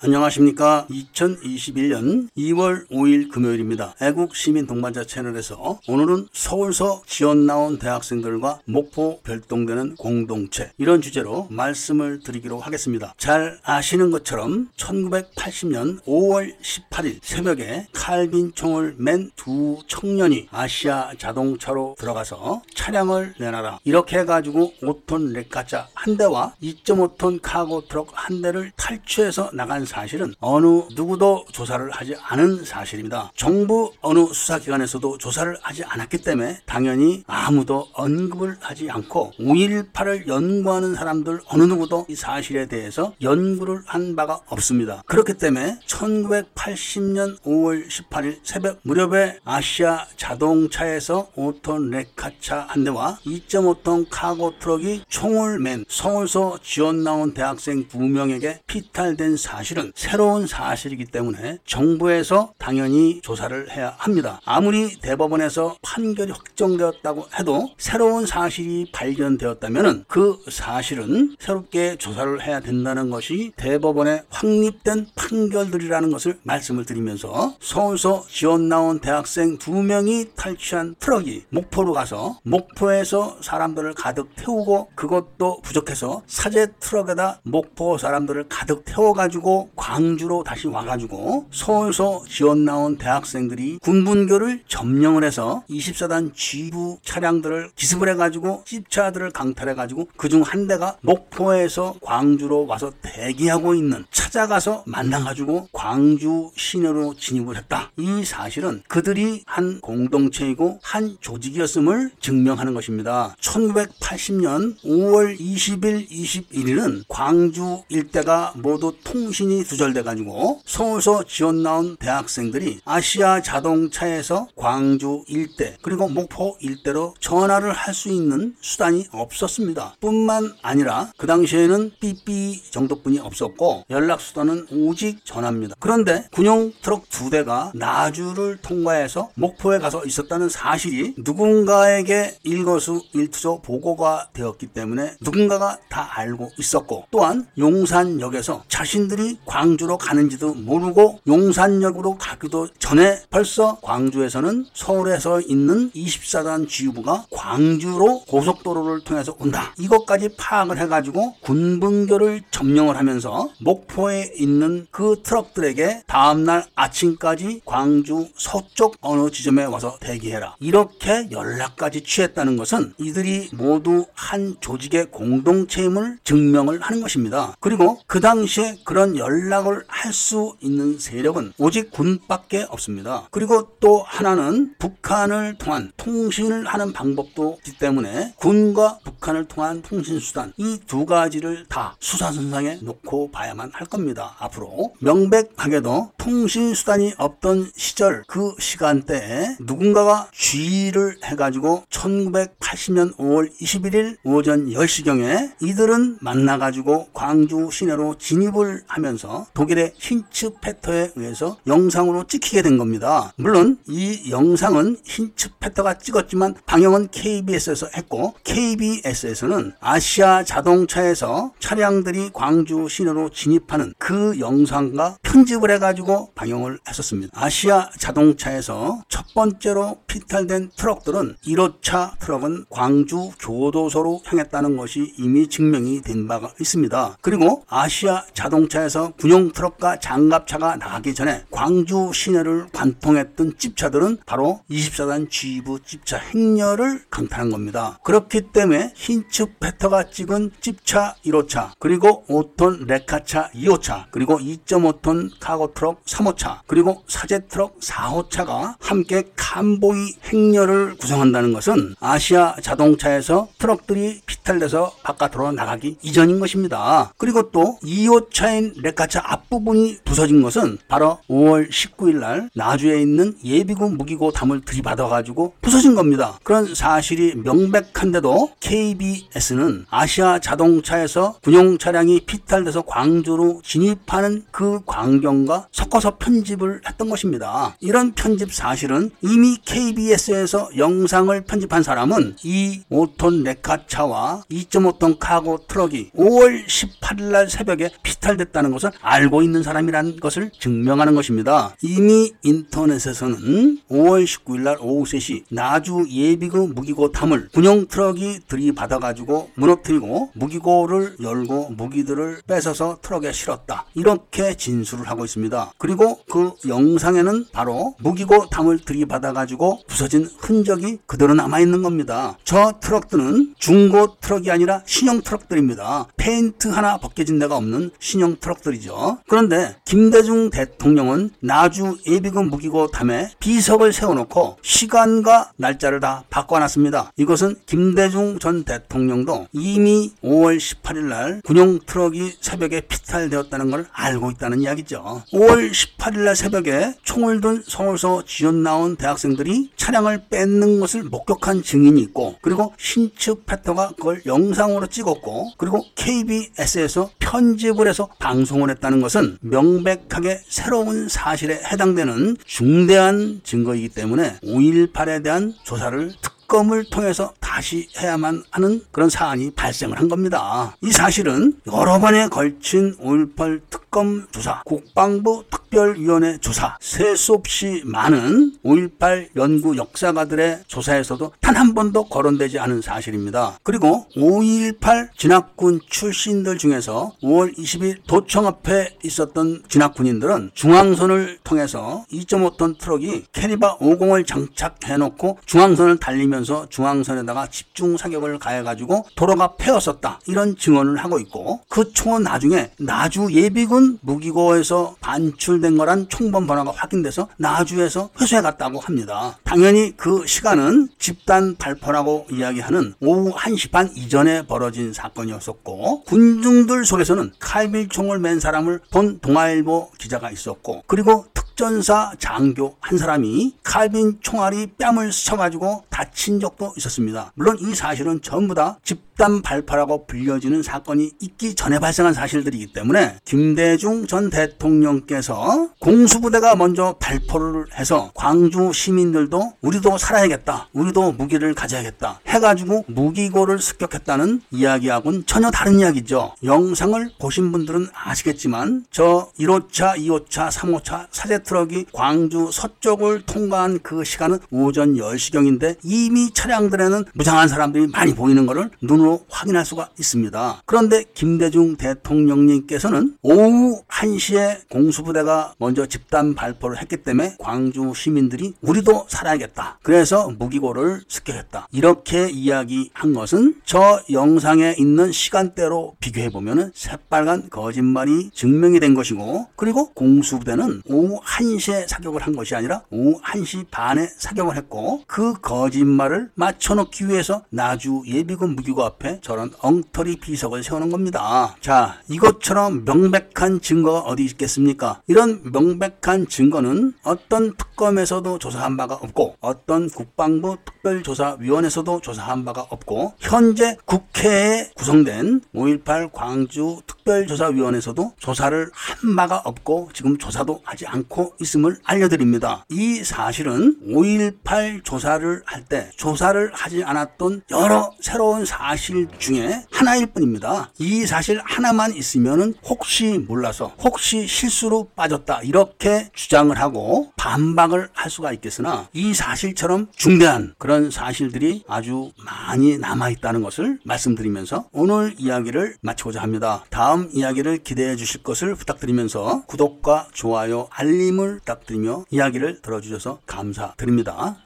[0.00, 0.86] 안녕하십니까.
[0.88, 3.96] 2021년 2월 5일 금요일입니다.
[4.00, 12.20] 애국 시민 동반자 채널에서 오늘은 서울서 지원 나온 대학생들과 목포 별동되는 공동체 이런 주제로 말씀을
[12.20, 13.12] 드리기로 하겠습니다.
[13.16, 22.62] 잘 아시는 것처럼 1980년 5월 18일 새벽에 칼빈 총을 맨 두 청년이 아시아 자동차로 들어가서
[22.74, 23.80] 차량을 내놔라.
[23.82, 30.66] 이렇게 해가지고 5톤 레카차 한 대와 2.5톤 카고 트럭 한 대를 탈취해서 나간 사실은 어느
[30.94, 33.32] 누구도 조사를 하지 않은 사실입니다.
[33.34, 41.40] 정부 어느 수사기관에서도 조사를 하지 않았기 때문에 당연히 아무도 언급을 하지 않고 5.18을 연구하는 사람들
[41.46, 45.02] 어느 누구도 이 사실에 대해서 연구를 한 바가 없습니다.
[45.06, 54.58] 그렇기 때문에 1980년 5월 18일 새벽 무렵에 아시아 자동차에서 5톤 레카차 한 대와 2.5톤 카고
[54.58, 62.52] 트럭이 총을 맨 서울서 지원 나온 대학생 두 명에게 피탈된 사실은 새로운 사실이기 때문에 정부에서
[62.58, 64.40] 당연히 조사를 해야 합니다.
[64.44, 73.52] 아무리 대법원에서 판결이 확정되었다고 해도 새로운 사실이 발견되었다면 그 사실은 새롭게 조사를 해야 된다는 것이
[73.56, 81.92] 대법원에 확립된 판결들이라는 것을 말씀을 드리면서 서울서 지원 나온 대학생 두 명이 탈취한 트럭이 목포로
[81.92, 90.66] 가서 목포에서 사람들을 가득 태우고 그것도 부족해서 사제 트럭에다 목포 사람들을 가득 태워가지고 광주로 다시
[90.66, 100.08] 와가지고 서울서 지원 나온 대학생들이 군분교를 점령을 해서 20사단 지휘부 차량들을 기습을 해가지고 찝차들을 강탈해가지고
[100.16, 107.90] 그중 한 대가 목포에서 광주로 와서 대기하고 있는 찾아가서 만나가지고 광주 시내로 진입을 했다.
[107.96, 113.34] 이 사실은 그들이 한 공동체이고 한 조직이었음을 증명하는 것입니다.
[113.40, 123.42] 1980년 5월 20일, 21일은 광주 일대가 모두 통신이 두절돼 가지고 서울서 지원 나온 대학생들이 아시아
[123.42, 129.96] 자동차에서 광주 일대 그리고 목포 일대로 전화를 할 수 있는 수단이 없었습니다.
[130.00, 135.74] 뿐만 아니라 그 당시에는 삐삐 정도뿐이 없었고 연락 수단은 오직 전화입니다.
[135.80, 144.28] 그런데 군용 트럭 두 대가 나주를 통과해서 목포에 가서 있었다는 사실이 누군가에게 일거수 일투조 보고가
[144.32, 153.22] 되었기 때문에 누군가가 다 알고 있었고 또한 용산역에서 자신들이 광주로 가는지도 모르고 용산역으로 가기도 전에
[153.30, 159.72] 벌써 광주에서는 서울에서 있는 24단 지휘부가 광주로 고속도로를 통해서 온다.
[159.78, 169.30] 이것까지 파악을 해가지고 군분교를 점령을 하면서 목포에 있는 그 트럭들에게 다음날 아침까지 광주 서쪽 어느
[169.30, 170.56] 지점에 와서 대기해라.
[170.60, 177.56] 이렇게 연락까지 취했다는 것은 이들이 모두 한 조직의 공동체임을 증명을 하는 것입니다.
[177.60, 183.28] 그리고 그 당시에 그런 연락 을 할 수 있는 세력은 오직 군밖에 없습니다.
[183.30, 190.52] 그리고 또 하나는 북한을 통한 통신을 하는 방법도 있기 때문에 군과 북한을 통한 통신 수단
[190.56, 194.36] 이 두 가지를 다 수사선상에 놓고 봐야만 할 겁니다.
[194.38, 204.66] 앞으로 명백하게도 통신 수단이 없던 시절 그 시간대에 누군가가 쥐를 해가지고 1980년 5월 21일 오전
[204.66, 213.32] 10시경에 이들은 만나가지고 광주 시내로 진입을 하면서 독일의 힌츠 페터에 의해서 영상으로 찍히게 된 겁니다.
[213.36, 222.88] 물론 이 영상은 힌츠 페터가 찍었지만 방영은 KBS에서 했고 KBS 에서는 아시아 자동차에서 차량들이 광주
[222.88, 227.32] 시내로 진입하는 그 영상과 편집을 해가지고 방영을 했었습니다.
[227.34, 236.28] 아시아 자동차에서 첫 번째로 피탈된 트럭들은 1호차 트럭은 광주 교도소로 향했다는 것이 이미 증명이 된
[236.28, 237.18] 바가 있습니다.
[237.20, 245.80] 그리고 아시아 자동차에서 군용 트럭과 장갑차가 나가기 전에 광주 시내를 관통했던 집차들은 바로 20사단 지휘부
[245.84, 247.98] 집차 행렬을 강탈한 겁니다.
[248.02, 256.58] 그렇기 때문에 힌츠페터가 찍은 집차 1호차 그리고 5톤 레카차 2호차 그리고 2.5톤 카고 트럭 3호차
[256.66, 265.98] 그리고 사제 트럭 4호차가 함께 convoy 행렬을 구성한다는 것은 아시아 자동차에서 트럭들이 피탈돼서 바깥으로 나가기
[266.02, 267.12] 이전인 것입니다.
[267.16, 274.32] 그리고 또 2호차인 레카차 앞부분이 부서진 것은 바로 5월 19일 날 나주에 있는 예비군 무기고
[274.32, 276.38] 담을 들이받아가지고 부서진 겁니다.
[276.42, 278.50] 그런 사실이 명백한데도
[278.88, 287.76] KBS는 아시아 자동차에서 군용 차량이 피탈돼서 광주로 진입하는 그 광경과 섞어서 편집을 했던 것입니다.
[287.80, 296.66] 이런 편집 사실은 이미 KBS에서 영상을 편집한 사람은 이 5톤 레카차와 2.5톤 카고 트럭이 5월
[296.66, 301.74] 18일 날 새벽에 피탈됐다는 것을 알고 있는 사람이라는 것을 증명하는 것입니다.
[301.82, 310.30] 이미 인터넷에서는 5월 19일 날 오후 3시 나주 예비군 무기고 담을 군용 트럭이 들이받아가지고 무너뜨리고
[310.34, 313.84] 무기고를 열고 무기들을 뺏어서 트럭에 실었다.
[313.94, 315.72] 이렇게 진술을 하고 있습니다.
[315.78, 322.38] 그리고 그 영상에는 바로 무기고 담을 들이받아가지고 부서진 흔적이 그대로 남아있는 겁니다.
[322.44, 326.06] 저 트럭들은 중고 트럭이 아니라 신형 트럭들입니다.
[326.28, 329.20] 페인트 하나 벗겨진 데가 없는 신형 트럭들이죠.
[329.26, 337.12] 그런데 김대중 대통령은 나주 예비군 무기고 담에 비석을 세워놓고 시간과 날짜를 다 바꿔놨습니다.
[337.16, 344.60] 이것은 김대중 전 대통령도 이미 5월 18일 날 군용 트럭이 새벽에 피탈되었다는 걸 알고 있다는
[344.60, 345.22] 이야기죠.
[345.32, 351.98] 5월 18일 날 새벽에 총을 든 서울서 지원 나온 대학생들이 차량을 뺏는 것을 목격한 증인이
[352.02, 355.82] 있고 그리고 힌츠페터가 그걸 영상으로 찍었고 그리고
[356.18, 365.54] KBS에서 편집을 해서 방송을 했다는 것은 명백하게 새로운 사실에 해당되는 중대한 증거이기 때문에 5.18에 대한
[365.62, 370.76] 조사를 특검을 통해서 다시 해야만 하는 그런 사안이 발생을 한 겁니다.
[370.82, 373.87] 이 사실은 여러 번에 걸친 5.18 특검
[374.30, 382.04] 조사, 국방부 특별위원회 조사, 셀 수 없이 많은 5.18 연구 역사가들의 조사에서도 단 한 번도
[382.04, 383.58] 거론되지 않은 사실입니다.
[383.64, 393.24] 그리고 5.18 진압군 출신들 중에서 5월 20일 도청 앞에 있었던 진압군인들은 중앙선을 통해서 2.5톤 트럭이
[393.32, 400.20] caliber 50을 장착해놓고 중앙선을 달리면서 중앙선에다가 집중 사격을 가해가지고 도로가 패었었다.
[400.28, 407.28] 이런 증언을 하고 있고 그 총은 나중에 나주 예비군 무기고에서 반출된 거란 총범 번호가 확인돼서
[407.38, 409.38] 나주에서 회수해 갔다고 합니다.
[409.44, 417.88] 당연히 그 시간은 집단 발포라고 이야기하는 오후 1시 반 이전에 벌어진 사건이었었고 군중들 속에서는 칼빌
[417.88, 425.12] 총을 맨 사람을 본 동아일보 기자가 있었고 그리고 특전사 장교 한 사람이 칼빈 총알이 뺨을
[425.12, 427.32] 스쳐가지고 다친 적도 있었습니다.
[427.34, 433.16] 물론 이 사실은 전부 다 집 단 발파라고 불려지는 사건이 있기 전에 발생한 사실들이기 때문에
[433.24, 440.68] 김대중 전 대통령께서 공수부대가 먼저 발포를 해서 광주 시민들도 우리도 살아야겠다.
[440.72, 442.20] 우리도 무기를 가져야겠다.
[442.28, 446.36] 해가지고 무기고를 습격했다는 이야기하고는 전혀 다른 이야기죠.
[446.44, 454.38] 영상을 보신 분들은 아시겠지만 저 1호차, 2호차, 3호차 사제 트럭이 광주 서쪽을 통과한 그 시간은
[454.52, 460.62] 오전 10시경인데 이미 차량들에는 무장한 사람들이 많이 보이는 것을 눈으로 확인할 수가 있습니다.
[460.66, 469.78] 그런데 김대중 대통령님께서는 오후 1시에 공수부대가 먼저 집단 발포를 했기 때문에 광주 시민들이 우리도 살아야겠다.
[469.82, 471.68] 그래서 무기고를 습격했다.
[471.72, 479.92] 이렇게 이야기한 것은 저 영상에 있는 시간대로 비교해 보면은 새빨간 거짓말이 증명이 된 것이고 그리고
[479.94, 487.08] 공수부대는 오후 1시에 사격을 한 것이 아니라 오후 1시 반에 사격을 했고 그 거짓말을 맞춰놓기
[487.08, 491.54] 위해서 나주 예비군 무기고 앞에 저런 엉터리 비석을 세우는 겁니다.
[491.60, 495.00] 자, 이것처럼 명백한 증거가 어디 있겠습니까?
[495.06, 503.76] 이런 명백한 증거는 어떤 특검에서도 조사한 바가 없고 어떤 국방부 특별조사위원회에서도 조사한 바가 없고 현재
[503.84, 512.64] 국회에 구성된 5.18 광주 특별조사위원회에서도 조사를 한 바가 없고 지금 조사도 하지 않고 있음을 알려드립니다.
[512.68, 518.87] 이 사실은 5.18 조사를 할 때 조사를 하지 않았던 여러 새로운 사실
[519.18, 520.70] 중에 하나일 뿐입니다.
[520.78, 528.32] 이 사실 하나만 있으면 혹시 몰라서 혹시 실수로 빠졌다 이렇게 주장을 하고 반박을 할 수가
[528.32, 536.22] 있겠으나 이 사실처럼 중대한 그런 사실들이 아주 많이 남아 있다는 것을 말씀드리면서 오늘 이야기를 마치고자
[536.22, 536.64] 합니다.
[536.70, 544.36] 다음 이야기를 기대해 주실 것을 부탁드리면서 구독과 좋아요, 알림을 부탁드리며 이야기를 들어주셔서 감사드립니다.